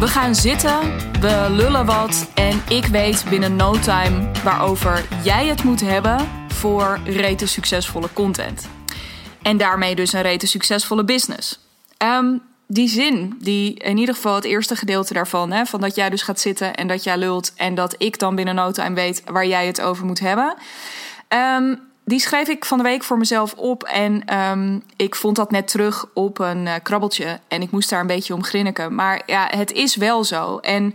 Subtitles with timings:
[0.00, 0.80] We gaan zitten,
[1.20, 6.98] we lullen wat en ik weet binnen no time waarover jij het moet hebben voor
[7.04, 8.68] rete succesvolle content.
[9.42, 11.60] En daarmee dus een rete succesvolle business.
[11.98, 16.10] Um, die zin, die in ieder geval het eerste gedeelte daarvan, hè, van dat jij
[16.10, 19.22] dus gaat zitten en dat jij lult en dat ik dan binnen no time weet
[19.24, 20.54] waar jij het over moet hebben.
[21.28, 23.84] Um, die schreef ik van de week voor mezelf op.
[23.84, 27.40] En um, ik vond dat net terug op een uh, krabbeltje.
[27.48, 28.94] En ik moest daar een beetje om grinniken.
[28.94, 30.58] Maar ja, het is wel zo.
[30.58, 30.94] En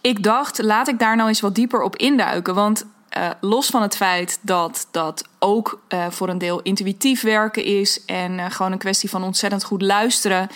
[0.00, 2.54] ik dacht, laat ik daar nou eens wat dieper op induiken.
[2.54, 2.86] Want
[3.16, 8.04] uh, los van het feit dat dat ook uh, voor een deel intuïtief werken is.
[8.04, 10.48] En gewoon een kwestie van ontzettend goed luisteren.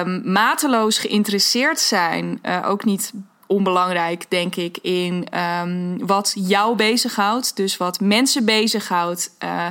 [0.00, 2.40] Um, mateloos geïnteresseerd zijn.
[2.64, 3.12] ook niet
[3.48, 7.56] onbelangrijk, denk ik, in um, wat jou bezighoudt.
[7.56, 9.30] Dus wat mensen bezighoudt.
[9.44, 9.66] Uh,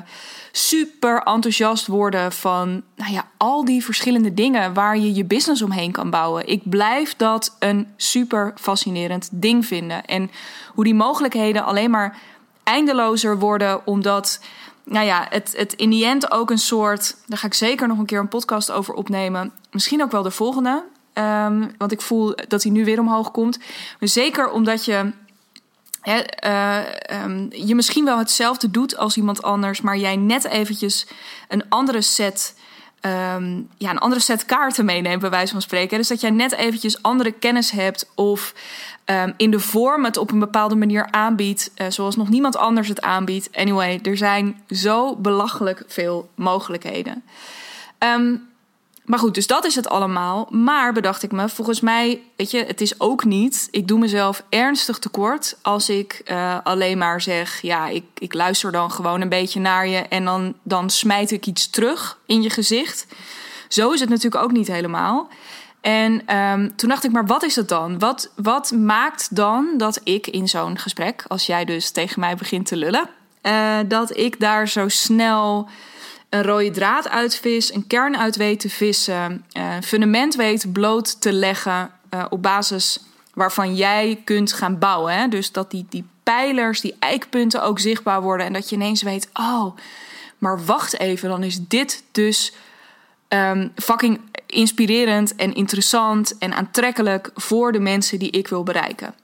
[0.51, 5.91] super enthousiast worden van nou ja, al die verschillende dingen waar je je business omheen
[5.91, 6.47] kan bouwen.
[6.47, 10.05] Ik blijf dat een super fascinerend ding vinden.
[10.05, 10.31] En
[10.73, 12.17] hoe die mogelijkheden alleen maar
[12.63, 14.39] eindelozer worden, omdat.
[14.83, 17.15] Nou ja, het, het in die end ook een soort.
[17.25, 19.51] Daar ga ik zeker nog een keer een podcast over opnemen.
[19.71, 20.83] Misschien ook wel de volgende.
[21.17, 23.59] Um, want ik voel dat hij nu weer omhoog komt.
[23.99, 25.11] Zeker omdat je
[26.01, 31.07] He, uh, um, je misschien wel hetzelfde doet als iemand anders, maar jij net eventjes
[31.47, 32.55] een andere set,
[33.01, 35.97] um, ja, een andere set kaarten meeneemt, bij wijze van spreken.
[35.97, 38.53] Dus dat jij net eventjes andere kennis hebt of
[39.37, 43.01] in de vorm het op een bepaalde manier aanbiedt, uh, zoals nog niemand anders het
[43.01, 43.49] aanbiedt.
[43.55, 47.23] Anyway, er zijn zo belachelijk veel mogelijkheden.
[47.99, 48.47] Um,
[49.07, 50.47] maar goed, dus dat is het allemaal.
[50.49, 53.67] Maar bedacht ik me, volgens mij, weet je, het is ook niet.
[53.71, 58.71] Ik doe mezelf ernstig tekort als ik uh, alleen maar zeg: ja, ik, ik luister
[58.71, 62.49] dan gewoon een beetje naar je en dan, dan smijt ik iets terug in je
[62.49, 63.07] gezicht.
[63.67, 65.27] Zo is het natuurlijk ook niet helemaal.
[65.81, 67.99] En um, toen dacht ik, maar wat is het dan?
[67.99, 72.65] Wat, wat maakt dan dat ik in zo'n gesprek, als jij dus tegen mij begint
[72.65, 73.09] te lullen,
[73.41, 75.69] uh, dat ik daar zo snel
[76.29, 81.21] een rode draad uitvis, een kern uit weet te vissen, eh, een fundament weet bloot
[81.21, 82.99] te leggen uh, op basis
[83.33, 85.13] waarvan jij kunt gaan bouwen.
[85.13, 85.27] Hè?
[85.27, 89.29] Dus dat die, die pijlers, die eikpunten ook zichtbaar worden en dat je ineens weet,
[89.33, 89.77] oh,
[90.37, 92.53] maar wacht even, dan is dit dus
[93.29, 99.15] um, fucking inspirerend en interessant en aantrekkelijk voor de mensen die ik wil bereiken.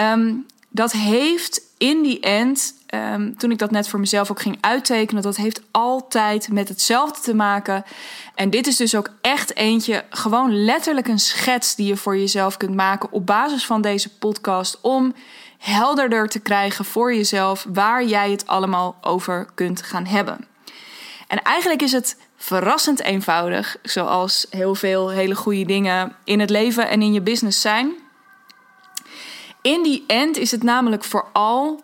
[0.00, 4.58] Um, dat heeft in die end, um, toen ik dat net voor mezelf ook ging
[4.60, 7.84] uittekenen, dat heeft altijd met hetzelfde te maken.
[8.34, 12.56] En dit is dus ook echt eentje, gewoon letterlijk een schets die je voor jezelf
[12.56, 14.78] kunt maken op basis van deze podcast.
[14.80, 15.14] Om
[15.58, 20.46] helderder te krijgen voor jezelf waar jij het allemaal over kunt gaan hebben.
[21.28, 26.88] En eigenlijk is het verrassend eenvoudig, zoals heel veel hele goede dingen in het leven
[26.88, 27.92] en in je business zijn.
[29.62, 31.82] In die end is het namelijk vooral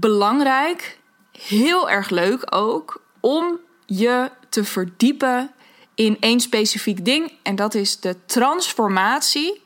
[0.00, 0.98] belangrijk,
[1.38, 5.50] heel erg leuk ook, om je te verdiepen
[5.94, 7.32] in één specifiek ding.
[7.42, 9.62] En dat is de transformatie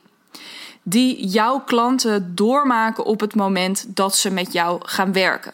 [0.83, 5.53] die jouw klanten doormaken op het moment dat ze met jou gaan werken.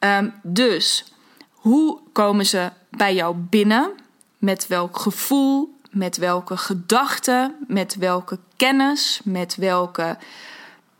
[0.00, 1.12] Um, dus
[1.50, 3.90] hoe komen ze bij jou binnen?
[4.38, 5.76] Met welk gevoel?
[5.90, 10.16] met welke gedachten, met welke kennis, met welke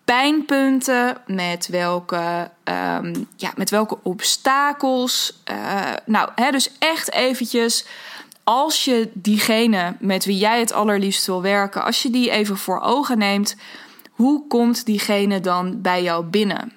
[0.09, 5.43] pijnpunten, met welke, um, ja, met welke obstakels.
[5.51, 7.87] Uh, nou, hè, dus echt eventjes,
[8.45, 12.81] als je diegene met wie jij het allerliefst wil werken, als je die even voor
[12.81, 13.57] ogen neemt,
[14.11, 16.73] hoe komt diegene dan bij jou binnen?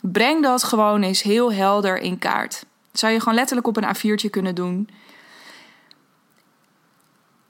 [0.00, 2.64] Breng dat gewoon eens heel helder in kaart.
[2.92, 4.88] Zou je gewoon letterlijk op een A4'tje kunnen doen.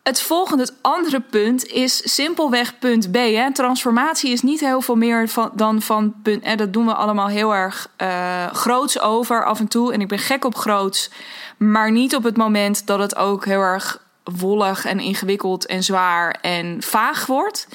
[0.08, 3.18] Het volgende, het andere punt, is simpelweg punt B.
[3.52, 6.42] Transformatie is niet heel veel meer dan van punt.
[6.42, 9.92] En dat doen we allemaal heel erg uh, groots over af en toe.
[9.92, 11.10] En ik ben gek op groots.
[11.56, 16.36] Maar niet op het moment dat het ook heel erg wollig en ingewikkeld en zwaar
[16.40, 17.68] en vaag wordt.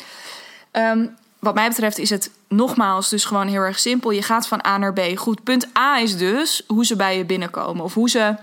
[0.71, 4.11] Um, wat mij betreft is het nogmaals dus gewoon heel erg simpel.
[4.11, 5.01] Je gaat van A naar B.
[5.15, 7.83] Goed, punt A is dus hoe ze bij je binnenkomen.
[7.83, 8.35] Of hoe ze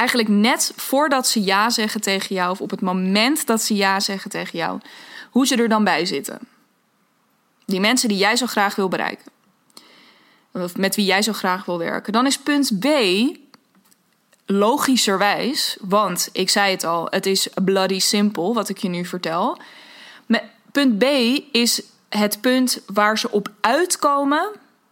[0.00, 4.00] eigenlijk net voordat ze ja zeggen tegen jou, of op het moment dat ze ja
[4.00, 4.80] zeggen tegen jou,
[5.30, 6.38] hoe ze er dan bij zitten.
[7.64, 9.32] Die mensen die jij zo graag wil bereiken.
[10.52, 12.12] Of met wie jij zo graag wil werken.
[12.12, 12.86] Dan is punt B
[14.46, 19.58] logischerwijs, want ik zei het al, het is bloody simple wat ik je nu vertel.
[20.72, 21.04] Punt B
[21.52, 24.50] is het punt waar ze op uitkomen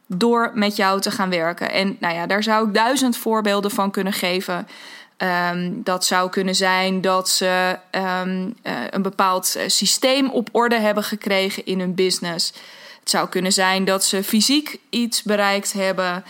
[0.08, 1.70] door met jou te gaan werken.
[1.70, 4.68] En nou ja, daar zou ik duizend voorbeelden van kunnen geven.
[5.16, 10.78] Ehm, dat zou kunnen zijn dat ze ehm, eh, een bepaald eh, systeem op orde
[10.78, 12.52] hebben gekregen in hun business.
[13.00, 16.24] Het zou kunnen zijn dat ze fysiek iets bereikt hebben.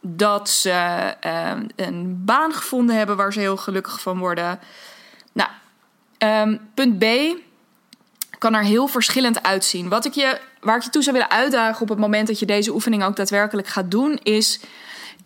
[0.00, 0.70] Dat ze
[1.20, 4.58] ehm, een baan gevonden hebben waar ze heel gelukkig van worden.
[5.32, 5.50] Nou,
[6.74, 7.04] punt B
[8.38, 9.88] kan er heel verschillend uitzien.
[9.88, 12.46] Wat ik je, waar ik je toe zou willen uitdagen op het moment dat je
[12.46, 14.60] deze oefening ook daadwerkelijk gaat doen, is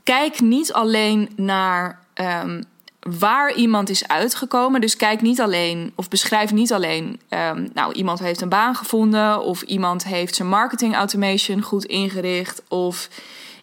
[0.05, 2.65] kijk niet alleen naar um,
[3.01, 4.81] waar iemand is uitgekomen.
[4.81, 9.43] Dus kijk niet alleen of beschrijf niet alleen, um, nou iemand heeft een baan gevonden
[9.43, 13.09] of iemand heeft zijn marketing automation goed ingericht of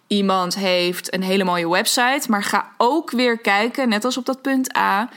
[0.07, 4.41] iemand heeft een hele mooie website, maar ga ook weer kijken, net als op dat
[4.41, 5.09] punt A,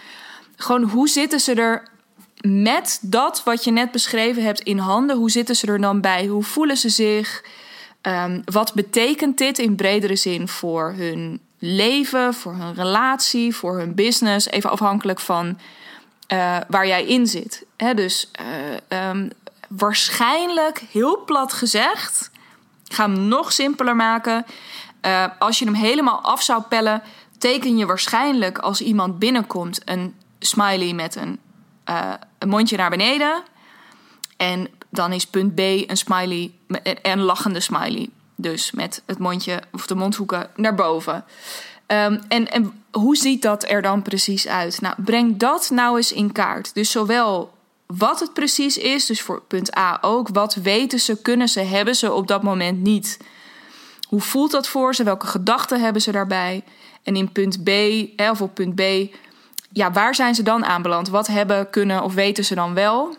[0.57, 1.83] gewoon hoe zitten ze er
[2.41, 6.27] met dat wat je net beschreven hebt in handen, hoe zitten ze er dan bij?
[6.27, 7.45] Hoe voelen ze zich?
[8.03, 13.95] Um, wat betekent dit in bredere zin voor hun leven, voor hun relatie, voor hun
[13.95, 14.47] business?
[14.47, 15.59] Even afhankelijk van
[16.33, 17.67] uh, waar jij in zit.
[17.95, 18.31] Dus
[18.91, 19.31] uh, um,
[19.69, 22.31] waarschijnlijk, heel plat gezegd,
[22.85, 24.47] ik ga hem nog simpeler maken.
[25.07, 27.03] Uh, als je hem helemaal af zou pellen,
[27.39, 31.39] teken je waarschijnlijk als iemand binnenkomt een smiley met een
[31.89, 33.43] uh, een mondje naar beneden.
[34.37, 36.53] En dan is punt B een smiley,
[37.03, 38.09] een lachende smiley.
[38.37, 41.25] Dus met het mondje of de mondhoeken naar boven.
[41.87, 44.81] Um, en, en hoe ziet dat er dan precies uit?
[44.81, 46.75] Nou, breng dat nou eens in kaart.
[46.75, 47.53] Dus zowel
[47.87, 50.29] wat het precies is, dus voor punt A ook.
[50.29, 53.19] Wat weten ze, kunnen ze, hebben ze op dat moment niet?
[54.09, 55.05] Hoe voelt dat voor ze?
[55.05, 56.65] Welke gedachten hebben ze daarbij?
[57.03, 57.71] En in punt B,
[58.31, 58.83] of op punt B,
[59.73, 61.09] ja, waar zijn ze dan aanbeland?
[61.09, 63.17] Wat hebben, kunnen of weten ze dan wel?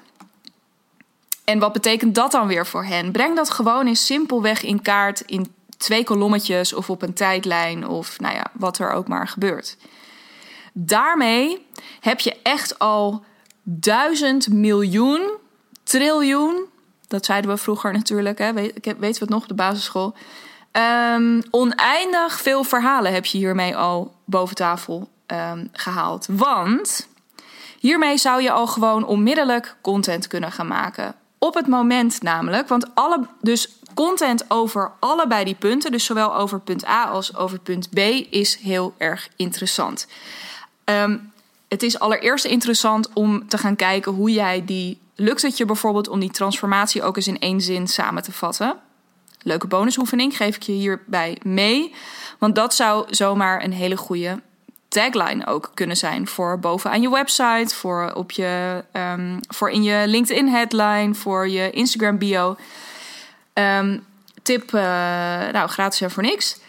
[1.44, 3.12] En wat betekent dat dan weer voor hen?
[3.12, 8.20] Breng dat gewoon eens simpelweg in kaart in twee kolommetjes of op een tijdlijn of
[8.20, 9.78] nou ja, wat er ook maar gebeurt.
[10.74, 11.66] Daarmee
[12.00, 13.24] heb je echt al
[13.64, 15.32] duizend miljoen,
[15.84, 16.66] triljoen,
[17.08, 20.16] dat zeiden we vroeger natuurlijk, hè, weet, weten we het nog, de basisschool.
[21.16, 26.28] Um, oneindig veel verhalen heb je hiermee al boven tafel um, gehaald.
[26.32, 27.08] Want
[27.80, 31.16] hiermee zou je al gewoon onmiddellijk content kunnen gaan maken.
[31.38, 36.60] Op het moment namelijk, want alle, dus content over allebei die punten, dus zowel over
[36.60, 37.98] punt A als over punt B,
[38.30, 40.08] is heel erg interessant.
[40.86, 41.32] Um,
[41.68, 45.00] het is allereerst interessant om te gaan kijken hoe jij die.
[45.16, 48.78] Lukt het je bijvoorbeeld om die transformatie ook eens in één zin samen te vatten?
[49.42, 51.94] Leuke bonusoefening geef ik je hierbij mee.
[52.40, 54.42] Want dat zou zomaar een hele goede
[54.92, 60.04] tagline ook kunnen zijn voor bovenaan je website, voor, op je, um, voor in je
[60.08, 62.56] LinkedIn headline, voor je Instagram bio.
[63.54, 64.06] Um,
[64.42, 64.82] tip, uh,
[65.52, 66.60] nou gratis en voor niks.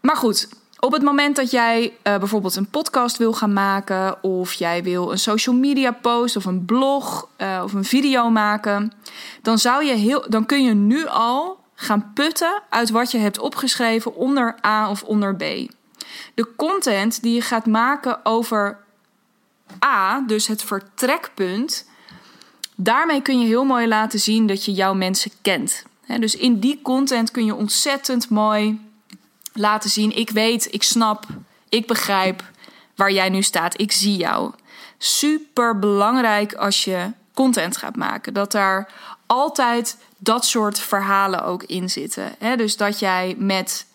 [0.00, 0.48] Maar goed,
[0.78, 5.12] op het moment dat jij uh, bijvoorbeeld een podcast wil gaan maken, of jij wil
[5.12, 8.92] een social media post of een blog uh, of een video maken,
[9.42, 13.38] dan, zou je heel, dan kun je nu al gaan putten uit wat je hebt
[13.38, 15.42] opgeschreven onder A of onder B
[16.34, 18.78] de content die je gaat maken over
[19.84, 21.88] A, dus het vertrekpunt,
[22.74, 25.84] daarmee kun je heel mooi laten zien dat je jouw mensen kent.
[26.18, 28.80] dus in die content kun je ontzettend mooi
[29.52, 31.26] laten zien: ik weet, ik snap,
[31.68, 32.42] ik begrijp
[32.94, 34.52] waar jij nu staat, ik zie jou.
[34.98, 38.92] Super belangrijk als je content gaat maken, dat daar
[39.26, 42.36] altijd dat soort verhalen ook in zitten.
[42.56, 43.86] dus dat jij met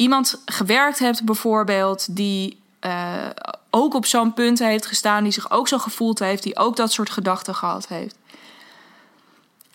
[0.00, 3.26] iemand gewerkt hebt, bijvoorbeeld, die uh,
[3.70, 6.92] ook op zo'n punt heeft gestaan, die zich ook zo gevoeld heeft, die ook dat
[6.92, 8.16] soort gedachten gehad heeft.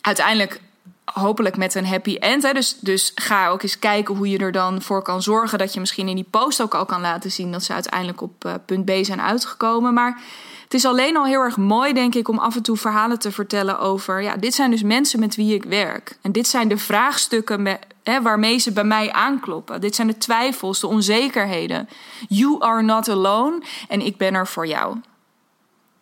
[0.02, 0.62] Uiteindelijk
[1.06, 2.44] hopelijk met een happy end.
[2.44, 2.54] Hè?
[2.54, 5.80] Dus, dus ga ook eens kijken hoe je er dan voor kan zorgen dat je
[5.80, 8.86] misschien in die post ook al kan laten zien dat ze uiteindelijk op uh, punt
[8.86, 9.94] B zijn uitgekomen.
[9.94, 10.22] Maar
[10.64, 13.32] het is alleen al heel erg mooi, denk ik, om af en toe verhalen te
[13.32, 14.22] vertellen over.
[14.22, 16.18] Ja, dit zijn dus mensen met wie ik werk.
[16.22, 19.82] En dit zijn de vraagstukken hè, waarmee ze bij mij aankloppen.
[19.82, 21.90] Dit zijn de twijfels, de onzekerheden.
[22.28, 24.98] You are not alone en ik ben er voor jou.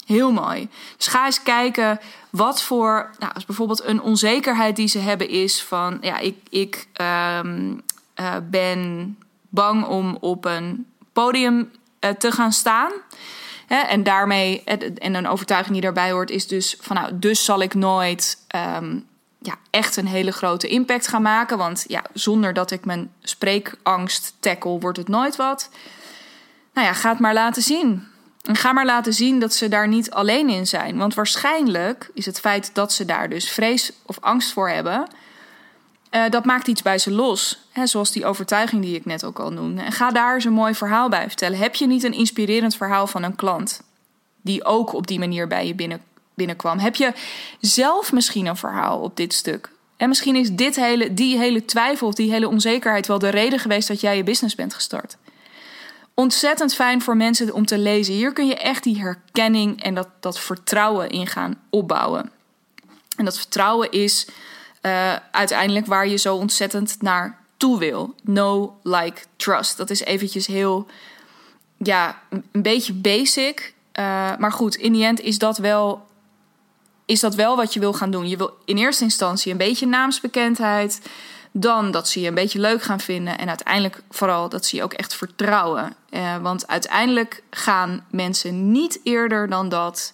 [0.05, 0.69] Heel mooi.
[0.97, 5.63] Dus ga eens kijken wat voor, nou, als bijvoorbeeld een onzekerheid die ze hebben is
[5.63, 6.87] van, ja, ik, ik
[7.39, 7.81] um,
[8.19, 9.17] uh, ben
[9.49, 12.91] bang om op een podium uh, te gaan staan.
[13.67, 17.61] Hè, en daarmee, en een overtuiging die daarbij hoort, is dus van, nou, dus zal
[17.61, 18.37] ik nooit
[18.77, 19.05] um,
[19.39, 21.57] ja, echt een hele grote impact gaan maken.
[21.57, 25.69] Want ja, zonder dat ik mijn spreekangst tackle, wordt het nooit wat.
[26.73, 28.07] Nou ja, ga het maar laten zien.
[28.43, 30.97] En ga maar laten zien dat ze daar niet alleen in zijn.
[30.97, 35.07] Want waarschijnlijk is het feit dat ze daar dus vrees of angst voor hebben.
[36.11, 37.59] Uh, dat maakt iets bij ze los.
[37.71, 39.81] Hè, zoals die overtuiging die ik net ook al noemde.
[39.81, 41.57] En ga daar eens een mooi verhaal bij vertellen.
[41.57, 43.81] Heb je niet een inspirerend verhaal van een klant
[44.41, 46.01] die ook op die manier bij je binnen,
[46.33, 46.79] binnenkwam?
[46.79, 47.13] Heb je
[47.59, 49.69] zelf misschien een verhaal op dit stuk?
[49.97, 53.59] En misschien is dit hele, die hele twijfel of die hele onzekerheid wel de reden
[53.59, 55.17] geweest dat jij je business bent gestart.
[56.13, 58.13] Ontzettend fijn voor mensen om te lezen.
[58.13, 62.31] Hier kun je echt die herkenning en dat, dat vertrouwen in gaan opbouwen.
[63.17, 64.27] En dat vertrouwen is
[64.81, 68.15] uh, uiteindelijk waar je zo ontzettend naar toe wil.
[68.23, 69.77] No like, trust.
[69.77, 70.87] Dat is eventjes heel,
[71.77, 73.73] ja, een beetje basic.
[73.99, 74.03] Uh,
[74.37, 76.11] maar goed, in die end is dat wel
[77.05, 78.27] is dat wel wat je wil gaan doen.
[78.27, 81.01] Je wil in eerste instantie een beetje naamsbekendheid.
[81.55, 83.37] Dan dat ze je een beetje leuk gaan vinden.
[83.37, 85.95] En uiteindelijk vooral dat ze je ook echt vertrouwen.
[86.09, 90.11] Uh, want uiteindelijk gaan mensen niet eerder dan dat.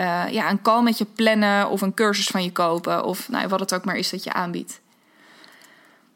[0.00, 3.04] Uh, ja, een call met je plannen of een cursus van je kopen.
[3.04, 4.80] Of nou, wat het ook maar is dat je aanbiedt.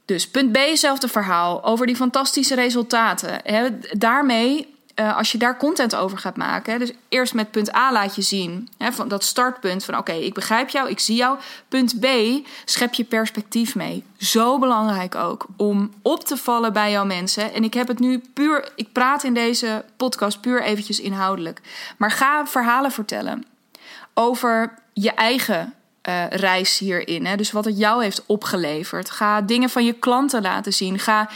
[0.04, 3.42] Dus punt B, hetzelfde verhaal over die fantastische resultaten.
[3.98, 8.16] daarmee uh, als je daar content over gaat maken, dus eerst met punt A laat
[8.16, 11.38] je zien, hè, van dat startpunt van oké, ik begrijp jou, ik zie jou.
[11.68, 12.06] Punt B,
[12.64, 14.04] schep je perspectief mee.
[14.18, 17.52] Zo belangrijk ook om op te vallen bij jouw mensen.
[17.52, 21.60] En ik heb het nu puur, ik praat in deze podcast puur eventjes inhoudelijk.
[21.96, 23.44] Maar ga verhalen vertellen
[24.14, 25.74] over je eigen
[26.08, 27.26] uh, reis hierin.
[27.26, 27.36] Hè?
[27.36, 29.10] Dus wat het jou heeft opgeleverd.
[29.10, 30.98] Ga dingen van je klanten laten zien.
[30.98, 31.28] Ga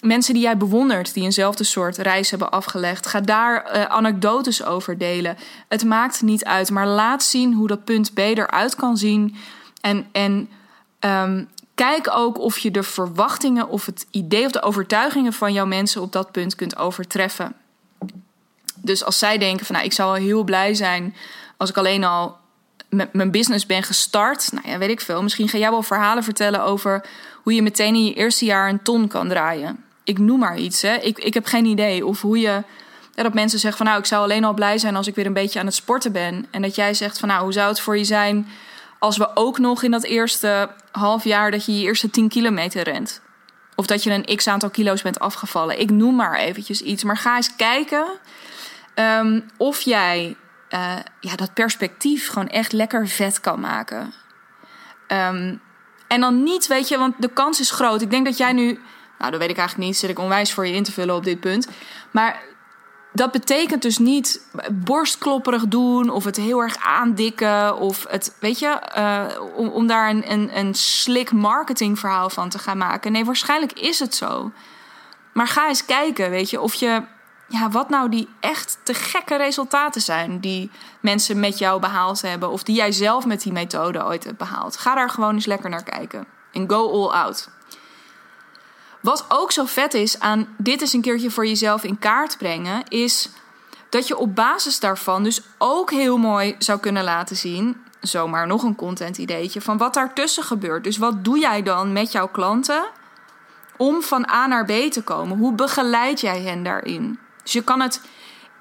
[0.00, 4.98] mensen die jij bewondert, die eenzelfde soort reis hebben afgelegd, ga daar uh, anekdotes over
[4.98, 5.36] delen.
[5.68, 9.36] Het maakt niet uit, maar laat zien hoe dat punt B eruit kan zien.
[9.80, 10.48] En, en
[11.00, 15.66] um, kijk ook of je de verwachtingen of het idee of de overtuigingen van jouw
[15.66, 17.54] mensen op dat punt kunt overtreffen.
[18.74, 21.14] Dus als zij denken van nou, ik zou wel heel blij zijn
[21.56, 22.38] als ik alleen al
[22.88, 24.52] met mijn business ben gestart.
[24.52, 25.22] Nou ja, weet ik veel.
[25.22, 27.06] Misschien ga jij wel verhalen vertellen over
[27.42, 30.82] hoe je meteen in je eerste jaar een ton kan draaien ik noem maar iets.
[30.82, 30.94] Hè.
[30.94, 32.06] Ik, ik heb geen idee.
[32.06, 32.62] Of hoe je.
[33.14, 35.32] dat mensen zeggen van nou, ik zou alleen al blij zijn als ik weer een
[35.32, 36.46] beetje aan het sporten ben.
[36.50, 38.48] En dat jij zegt van nou, hoe zou het voor je zijn
[39.00, 42.82] als we ook nog in dat eerste half jaar dat je je eerste 10 kilometer
[42.82, 43.20] rent.
[43.74, 45.80] Of dat je een x aantal kilo's bent afgevallen.
[45.80, 47.04] Ik noem maar eventjes iets.
[47.04, 48.06] Maar ga eens kijken
[48.94, 50.36] um, of jij
[50.70, 54.12] uh, ja, dat perspectief gewoon echt lekker vet kan maken.
[55.08, 55.60] Um,
[56.08, 58.02] en dan niet, weet je, want de kans is groot.
[58.02, 58.80] Ik denk dat jij nu
[59.20, 59.98] nou, dat weet ik eigenlijk niet.
[59.98, 61.68] Zit ik onwijs voor je in te vullen op dit punt.
[62.10, 62.42] Maar
[63.12, 68.80] dat betekent dus niet borstklopperig doen of het heel erg aandikken of het, weet je,
[69.56, 73.12] om, om daar een, een, een slick marketingverhaal van te gaan maken.
[73.12, 74.52] Nee, waarschijnlijk is het zo.
[75.32, 77.02] Maar ga eens kijken, weet je, of je,
[77.48, 82.50] ja, wat nou die echt te gekke resultaten zijn die mensen met jou behaald hebben
[82.50, 84.76] of die jij zelf met die methode ooit hebt behaald.
[84.76, 86.26] Ga daar gewoon eens lekker naar kijken.
[86.52, 87.48] En go all out.
[89.00, 92.88] Wat ook zo vet is aan dit eens een keertje voor jezelf in kaart brengen,
[92.88, 93.30] is
[93.88, 98.62] dat je op basis daarvan dus ook heel mooi zou kunnen laten zien, zomaar nog
[98.62, 100.84] een content ideetje, van wat daartussen gebeurt.
[100.84, 102.84] Dus wat doe jij dan met jouw klanten
[103.76, 105.38] om van A naar B te komen?
[105.38, 107.18] Hoe begeleid jij hen daarin?
[107.42, 108.00] Dus je kan het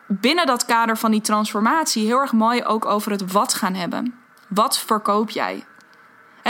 [0.08, 4.20] binnen dat kader van die transformatie heel erg mooi ook over het wat gaan hebben.
[4.48, 5.66] Wat verkoop jij?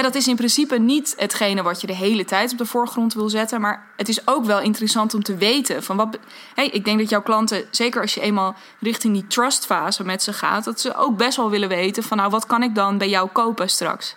[0.02, 3.30] Dat is in principe niet hetgene wat je de hele tijd op de voorgrond wil
[3.30, 3.62] zetten.
[3.62, 5.84] Maar het is ook wel interessant om te weten.
[5.84, 6.18] Van wat,
[6.56, 10.34] hey, ik denk dat jouw klanten, zeker als je eenmaal richting die trustfase met ze
[10.34, 13.10] gaat, dat ze ook best wel willen weten van nou, wat kan ik dan bij
[13.10, 14.16] jou kopen straks?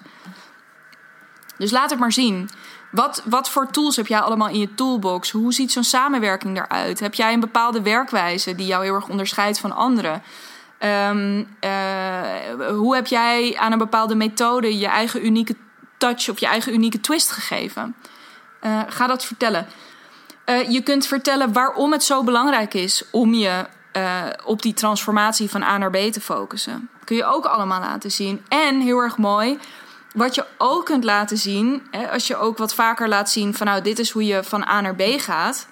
[1.57, 2.51] Dus laat het maar zien.
[2.91, 5.31] Wat, wat voor tools heb jij allemaal in je toolbox?
[5.31, 7.01] Hoe ziet zo'n samenwerking eruit?
[7.01, 10.23] Heb jij een bepaalde werkwijze die jou heel erg onderscheidt van anderen?
[11.09, 15.57] Um, uh, hoe heb jij aan een bepaalde methode je eigen unieke
[16.09, 17.95] touch of je eigen unieke twist gegeven?
[18.65, 19.67] Uh, ga dat vertellen.
[20.47, 23.67] Uh, je kunt vertellen waarom het zo belangrijk is om je
[24.45, 26.89] op die transformatie van A naar B te focussen.
[27.05, 28.45] Kun je ook allemaal laten zien.
[28.49, 29.59] En heel erg mooi,
[30.15, 33.67] wat je ook kunt laten zien, hè, als je ook wat vaker laat zien van
[33.67, 35.67] nou, dit is hoe je van A naar B gaat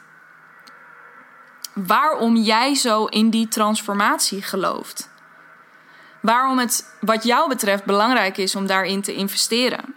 [1.74, 5.08] waarom jij zo in die transformatie gelooft.
[6.22, 9.94] Waarom het wat jou betreft belangrijk is om daarin te investeren.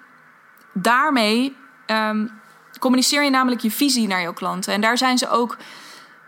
[0.74, 1.56] Daarmee
[1.88, 2.32] um,
[2.80, 4.74] communiceer je namelijk je visie naar jouw klanten.
[4.74, 5.58] En daar zijn ze ook,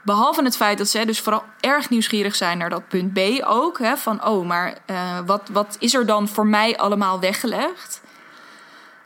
[0.03, 3.79] behalve het feit dat ze dus vooral erg nieuwsgierig zijn naar dat punt B ook.
[3.79, 8.01] Hè, van, oh, maar uh, wat, wat is er dan voor mij allemaal weggelegd?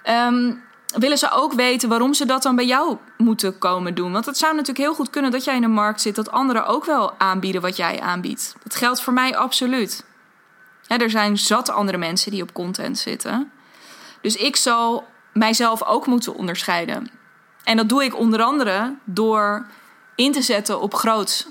[0.10, 0.64] Um,
[0.98, 4.12] willen ze ook weten waarom ze dat dan bij jou moeten komen doen.
[4.12, 6.66] Want het zou natuurlijk heel goed kunnen dat jij in een markt zit dat anderen
[6.66, 8.56] ook wel aanbieden wat jij aanbiedt.
[8.64, 10.06] Dat geldt voor mij absoluut.
[10.88, 13.52] er zijn zat andere mensen die op content zitten.
[14.22, 15.08] Dus ik zal
[15.40, 17.10] mijzelf ook moeten onderscheiden.
[17.64, 19.66] En dat doe ik onder andere door
[20.16, 21.48] in te zetten op groots.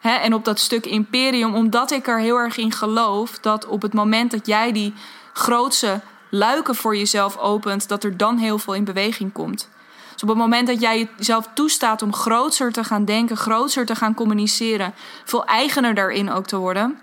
[0.00, 3.92] En op dat stuk imperium, omdat ik er heel erg in geloof dat op het
[3.92, 4.94] moment dat jij die
[5.32, 9.68] grootse luiken voor jezelf opent, dat er dan heel veel in beweging komt.
[10.12, 13.94] Dus op het moment dat jij jezelf toestaat om groter te gaan denken, groter te
[13.94, 16.98] gaan communiceren, veel eigener daarin ook te worden,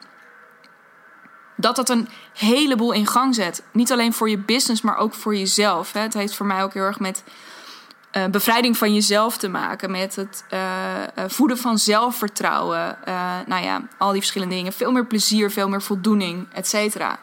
[1.58, 3.64] dat dat een heleboel in gang zet.
[3.72, 5.94] Niet alleen voor je business, maar ook voor jezelf.
[5.94, 7.24] Het heeft voor mij ook heel erg met
[8.12, 9.92] uh, bevrijding van jezelf te maken.
[9.92, 10.60] Met het uh,
[11.28, 12.98] voeden van zelfvertrouwen.
[13.46, 14.74] nou ja, al die verschillende dingen.
[14.74, 17.20] Veel meer plezier, veel meer voldoening, et cetera.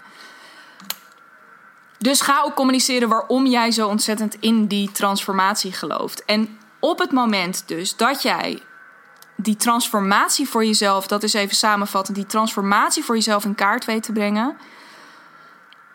[1.99, 6.25] Dus ga ook communiceren waarom jij zo ontzettend in die transformatie gelooft.
[6.25, 8.63] En op het moment dus dat jij
[9.37, 14.03] die transformatie voor jezelf, dat is even samenvatten, die transformatie voor jezelf in kaart weet
[14.03, 14.57] te brengen,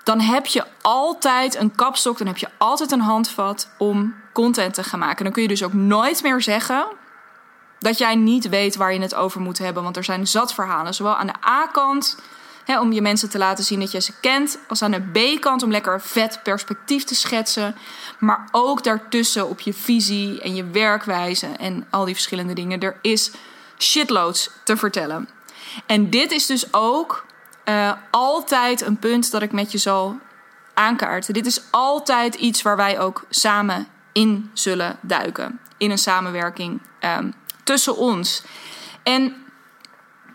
[0.03, 4.83] dan heb je altijd een kapstok, dan heb je altijd een handvat om content te
[4.83, 5.23] gaan maken.
[5.23, 6.87] Dan kun je dus ook nooit meer zeggen
[7.79, 10.93] dat jij niet weet waar je het over moet hebben, want er zijn zat verhalen,
[10.93, 12.17] zowel aan de A-kant
[12.77, 14.59] om je mensen te laten zien dat je ze kent.
[14.67, 17.75] Als aan de B-kant om lekker vet perspectief te schetsen.
[18.19, 22.79] Maar ook daartussen op je visie en je werkwijze en al die verschillende dingen.
[22.79, 23.31] Er is
[23.77, 25.29] shitloads te vertellen.
[25.85, 27.25] En dit is dus ook
[27.65, 30.17] uh, altijd een punt dat ik met je zal
[30.73, 31.33] aankaarten.
[31.33, 35.59] Dit is altijd iets waar wij ook samen in zullen duiken.
[35.77, 37.33] In een samenwerking um,
[37.63, 38.43] tussen ons.
[39.03, 39.35] En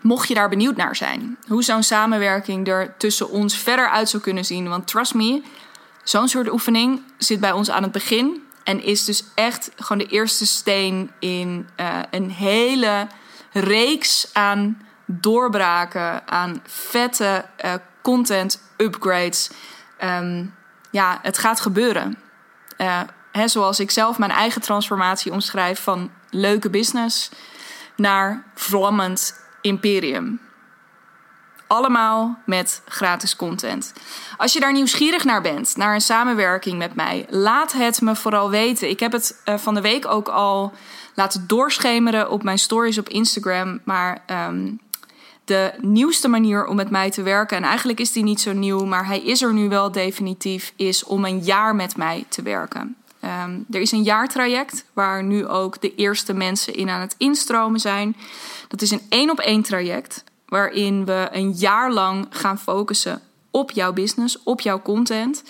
[0.05, 4.23] Mocht je daar benieuwd naar zijn, hoe zo'n samenwerking er tussen ons verder uit zou
[4.23, 4.69] kunnen zien.
[4.69, 5.43] Want trust me,
[6.03, 8.43] zo'n soort oefening zit bij ons aan het begin.
[8.63, 13.07] En is dus echt gewoon de eerste steen in uh, een hele
[13.51, 19.49] reeks aan doorbraken, aan vette uh, content upgrades.
[20.03, 20.55] Um,
[20.91, 22.17] ja, het gaat gebeuren.
[22.77, 27.29] Uh, hè, zoals ik zelf mijn eigen transformatie omschrijf van leuke business
[27.95, 30.39] naar vlammend Imperium.
[31.67, 33.93] Allemaal met gratis content.
[34.37, 38.49] Als je daar nieuwsgierig naar bent, naar een samenwerking met mij, laat het me vooral
[38.49, 38.89] weten.
[38.89, 40.73] Ik heb het uh, van de week ook al
[41.13, 43.79] laten doorschemeren op mijn stories op Instagram.
[43.83, 44.79] Maar um,
[45.45, 48.85] de nieuwste manier om met mij te werken, en eigenlijk is die niet zo nieuw,
[48.85, 52.95] maar hij is er nu wel definitief, is om een jaar met mij te werken.
[53.25, 57.79] Um, er is een jaartraject waar nu ook de eerste mensen in aan het instromen
[57.79, 58.15] zijn.
[58.67, 63.71] Dat is een één op één traject waarin we een jaar lang gaan focussen op
[63.71, 65.43] jouw business, op jouw content.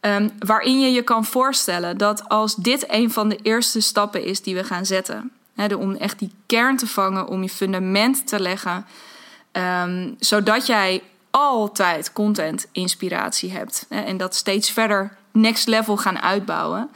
[0.00, 4.42] Um, waarin je je kan voorstellen dat als dit een van de eerste stappen is
[4.42, 8.40] die we gaan zetten, hè, om echt die kern te vangen, om je fundament te
[8.40, 8.86] leggen,
[9.52, 16.90] um, zodat jij altijd content inspiratie hebt en dat steeds verder next level gaan uitbouwen,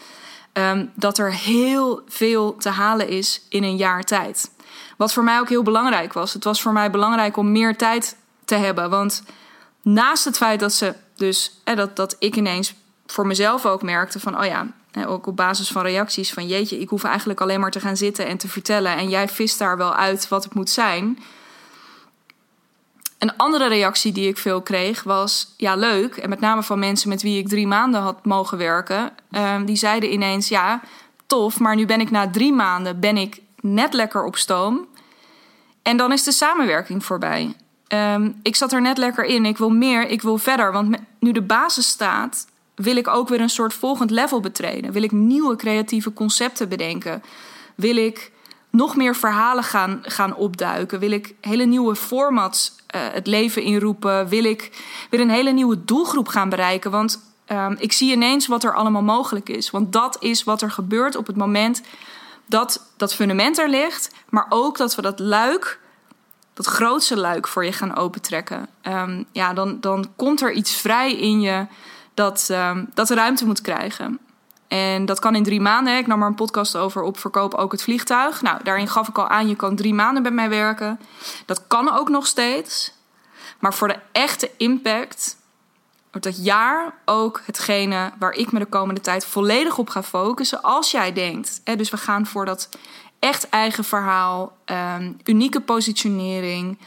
[0.53, 4.51] um, dat er heel veel te halen is in een jaar tijd.
[4.97, 6.33] Wat voor mij ook heel belangrijk was.
[6.33, 8.91] Het was voor mij belangrijk om meer tijd te hebben.
[8.91, 9.23] Want
[9.83, 12.75] naast het feit dat ze dus, dat, dat ik ineens
[13.07, 14.67] voor mezelf ook merkte van, oh ja,
[15.07, 18.27] ook op basis van reacties van jeetje, ik hoef eigenlijk alleen maar te gaan zitten
[18.27, 18.97] en te vertellen.
[18.97, 21.19] En jij vist daar wel uit wat het moet zijn.
[23.19, 26.17] Een andere reactie die ik veel kreeg was: ja, leuk.
[26.17, 29.13] En met name van mensen met wie ik drie maanden had mogen werken.
[29.31, 30.81] Um, die zeiden ineens: ja,
[31.27, 34.87] tof, maar nu ben ik na drie maanden ben ik net lekker op stoom.
[35.83, 37.55] En dan is de samenwerking voorbij.
[37.89, 39.45] Um, ik zat er net lekker in.
[39.45, 40.73] Ik wil meer, ik wil verder.
[40.73, 44.93] Want nu de basis staat, wil ik ook weer een soort volgend level betreden.
[44.93, 47.23] Wil ik nieuwe creatieve concepten bedenken?
[47.75, 48.33] Wil ik
[48.71, 50.99] nog meer verhalen gaan, gaan opduiken?
[50.99, 54.29] Wil ik hele nieuwe formats het leven inroepen?
[54.29, 56.91] Wil ik weer een hele nieuwe doelgroep gaan bereiken?
[56.91, 59.71] Want um, ik zie ineens wat er allemaal mogelijk is.
[59.71, 61.83] Want dat is wat er gebeurt op het moment
[62.47, 65.81] dat dat fundament er ligt, maar ook dat we dat luik,
[66.55, 68.69] dat grootste luik voor je gaan opentrekken.
[68.83, 71.67] Um, ja, dan, dan komt er iets vrij in je
[72.15, 74.19] dat, um, dat ruimte moet krijgen.
[74.69, 75.97] En dat kan in drie maanden.
[75.97, 78.43] Ik nam er een podcast over op verkoop ook het vliegtuig.
[78.43, 81.01] Nou, daarin gaf ik al aan, je kan drie maanden bij mij werken.
[81.47, 82.93] Dat kan ook nog steeds.
[83.59, 85.37] Maar voor de echte impact
[86.11, 90.63] wordt dat jaar ook hetgene waar ik me de komende tijd volledig op ga focussen.
[90.63, 92.69] Als jij denkt, hè, dus we gaan voor dat
[93.19, 96.79] echt eigen verhaal, um, unieke positionering,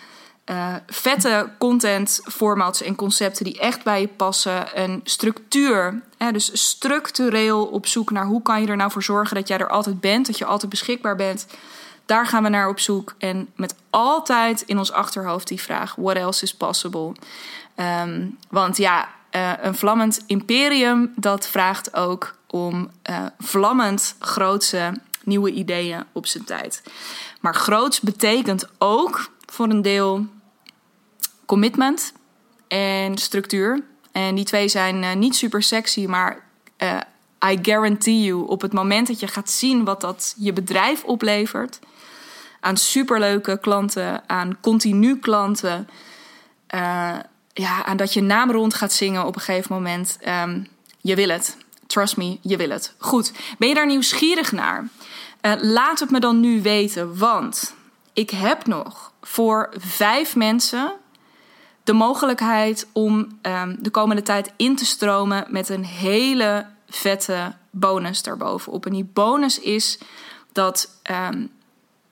[0.49, 4.81] uh, vette content, formats en concepten die echt bij je passen.
[4.81, 9.35] Een structuur, hè, dus structureel op zoek naar hoe kan je er nou voor zorgen
[9.35, 11.45] dat jij er altijd bent, dat je altijd beschikbaar bent.
[12.05, 13.13] Daar gaan we naar op zoek.
[13.17, 17.11] En met altijd in ons achterhoofd die vraag: what else is possible?
[17.75, 25.51] Um, want ja, uh, een vlammend imperium dat vraagt ook om uh, vlammend grootse nieuwe
[25.51, 26.83] ideeën op zijn tijd.
[27.39, 30.25] Maar groots betekent ook voor een deel
[31.49, 32.13] commitment
[32.67, 33.83] en structuur.
[34.11, 36.43] En die twee zijn uh, niet super sexy, maar
[37.45, 41.79] I guarantee you, op het moment dat je gaat zien wat dat je bedrijf oplevert,
[42.59, 45.87] aan superleuke klanten, aan continu klanten,
[46.75, 47.17] uh,
[47.53, 50.17] ja, aan dat je naam rond gaat zingen op een gegeven moment.
[50.27, 50.67] Um,
[51.01, 51.57] je wil het.
[51.87, 52.93] Trust me, je wil het.
[52.97, 54.87] Goed, ben je daar nieuwsgierig naar?
[55.61, 57.73] Laat het me dan nu weten, want
[58.13, 60.93] ik heb nog voor vijf mensen
[61.89, 68.23] de mogelijkheid om um, de komende tijd in te stromen met een hele vette bonus
[68.23, 68.85] daarbovenop.
[68.85, 69.99] En die bonus is
[70.51, 71.51] dat um,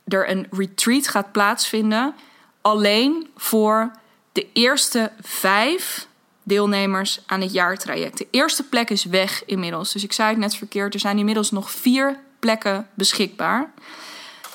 [0.07, 2.15] er een retreat gaat plaatsvinden
[2.61, 3.91] alleen voor
[4.31, 6.07] de eerste vijf
[6.43, 8.17] deelnemers aan het jaartraject.
[8.17, 9.91] De eerste plek is weg inmiddels.
[9.91, 10.93] Dus ik zei het net verkeerd.
[10.93, 13.71] Er zijn inmiddels nog vier plekken beschikbaar.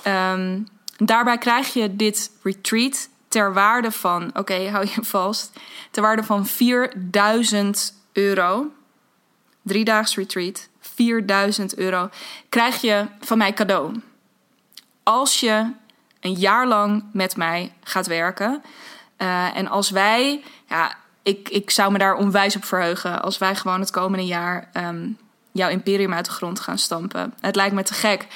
[0.07, 5.53] Um, daarbij krijg je dit retreat ter waarde van, oké, hou je vast,
[5.91, 8.71] ter waarde van 4000 euro.
[9.63, 12.09] Driedaags retreat, 4000 euro.
[12.49, 14.01] Krijg je van mij cadeau.
[15.03, 15.73] Als je
[16.21, 18.63] een jaar lang met mij gaat werken.
[19.19, 23.23] Uh, en als wij, ja, ik, ik zou me daar onwijs op verheugen.
[23.23, 25.19] Als wij gewoon het komende jaar um,
[25.53, 27.35] jouw imperium uit de grond gaan stampen.
[27.41, 28.27] Het lijkt me te gek.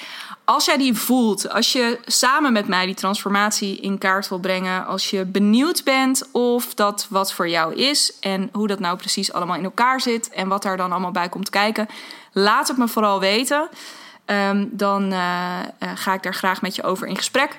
[0.45, 4.87] Als jij die voelt, als je samen met mij die transformatie in kaart wil brengen,
[4.87, 9.33] als je benieuwd bent of dat wat voor jou is en hoe dat nou precies
[9.33, 11.89] allemaal in elkaar zit en wat daar dan allemaal bij komt kijken,
[12.33, 13.69] laat het me vooral weten.
[14.27, 17.57] Um, dan uh, uh, ga ik daar graag met je over in gesprek.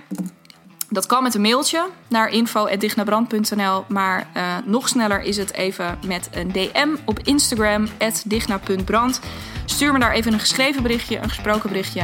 [0.89, 3.85] Dat kan met een mailtje naar info.dignabrand.nl.
[3.87, 7.87] Maar uh, nog sneller is het even met een DM op Instagram,
[8.25, 9.19] digna.brand.
[9.65, 12.01] Stuur me daar even een geschreven berichtje, een gesproken berichtje.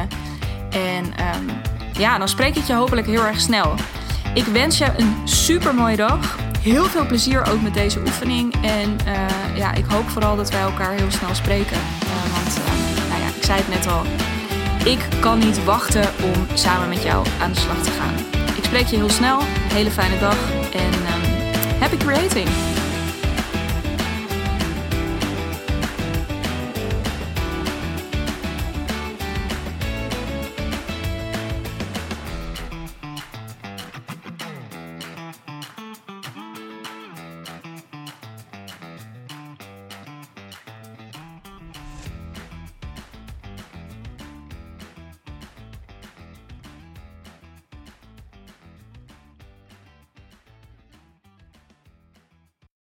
[0.69, 1.50] En um,
[1.98, 3.74] ja, dan spreek ik je hopelijk heel erg snel.
[4.34, 6.38] Ik wens je een super mooie dag.
[6.60, 8.54] Heel veel plezier ook met deze oefening.
[8.62, 11.78] En uh, ja, ik hoop vooral dat wij elkaar heel snel spreken.
[11.78, 12.58] Uh, want
[13.10, 14.02] nou ja, ik zei het net al.
[14.86, 18.42] Ik kan niet wachten om samen met jou aan de slag te gaan.
[18.63, 19.39] Ik spreek je heel snel.
[19.73, 21.21] Hele fijne dag en um,
[21.80, 22.72] happy creating!